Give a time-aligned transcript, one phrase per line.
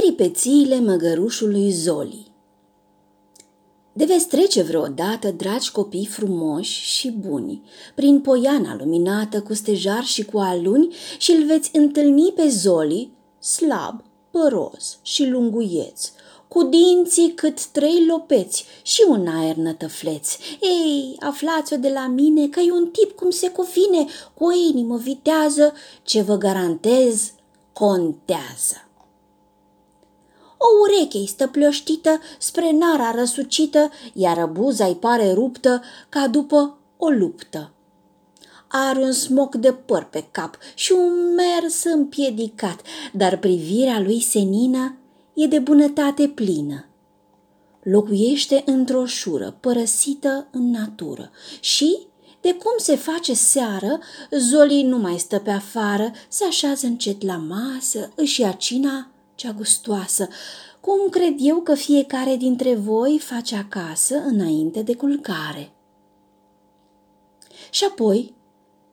[0.00, 2.32] Peripețiile măgărușului Zoli
[3.92, 7.62] De veți trece vreodată, dragi copii frumoși și buni,
[7.94, 14.02] prin poiana luminată cu stejar și cu aluni și îl veți întâlni pe Zoli, slab,
[14.30, 16.10] păros și lunguieț,
[16.48, 20.36] cu dinții cât trei lopeți și un aer nătăfleț.
[20.60, 24.96] Ei, aflați-o de la mine că e un tip cum se cuvine, cu o inimă
[24.96, 25.72] vitează,
[26.02, 27.32] ce vă garantez
[27.72, 28.85] contează.
[30.56, 36.78] O ureche i stă plăștită spre nara răsucită, iar buza îi pare ruptă ca după
[36.96, 37.70] o luptă.
[38.68, 42.80] Are un smoc de păr pe cap și un mers împiedicat,
[43.12, 44.96] dar privirea lui senină
[45.34, 46.86] e de bunătate plină.
[47.82, 51.98] Locuiește într-o șură, părăsită în natură și,
[52.40, 53.98] de cum se face seară,
[54.30, 59.52] Zoli nu mai stă pe afară, se așează încet la masă, își ia cina cea
[59.52, 60.28] gustoasă,
[60.80, 65.72] cum cred eu că fiecare dintre voi face acasă înainte de culcare.
[67.70, 68.34] Și apoi,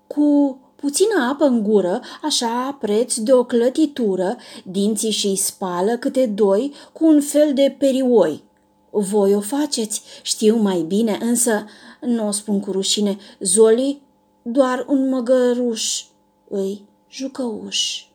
[0.08, 6.74] cu puțină apă în gură, așa preț de o clătitură, dinții și spală câte doi
[6.94, 8.44] cu un fel de perioi.
[8.90, 11.66] Voi o faceți, știu mai bine, însă
[12.02, 14.02] nu o spun cu rușine, Zoli
[14.42, 16.04] doar un măgăruș
[16.50, 18.06] îi jucăuș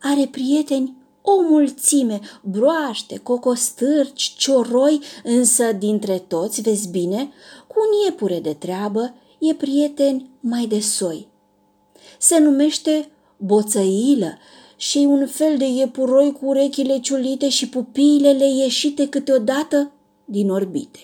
[0.00, 7.30] are prieteni o mulțime, broaște, cocostârci, cioroi, însă dintre toți, vezi bine,
[7.66, 11.28] cu un iepure de treabă e prieten mai de soi.
[12.18, 14.38] Se numește boțăilă
[14.76, 19.92] și un fel de iepuroi cu urechile ciulite și pupiilele ieșite câteodată
[20.24, 20.98] din orbite.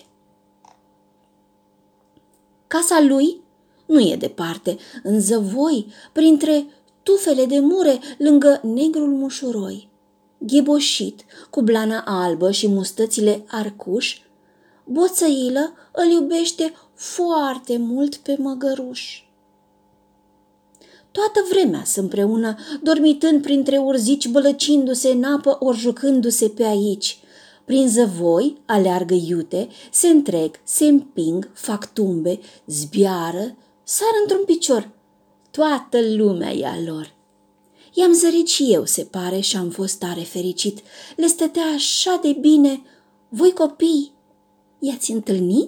[2.67, 3.41] Casa lui
[3.85, 6.65] nu e departe, în zăvoi, printre
[7.07, 9.89] tufele de mure lângă negrul mușuroi.
[10.37, 14.17] Gheboșit, cu blana albă și mustățile arcuș,
[14.83, 19.21] boțăilă îl iubește foarte mult pe măgăruș.
[21.11, 27.19] Toată vremea sunt împreună, dormitând printre urzici, bălăcindu-se în apă ori jucându-se pe aici.
[27.65, 34.89] Prin zăvoi aleargă iute, se întreg, se împing, fac tumbe, zbiară, sar într-un picior–
[35.57, 37.13] Toată lumea e a lor.
[37.93, 40.79] I-am zărit și eu, se pare, și am fost tare fericit.
[41.15, 42.81] Le stătea așa de bine.
[43.29, 44.13] Voi copii,
[44.79, 45.65] i-ați întâlnit?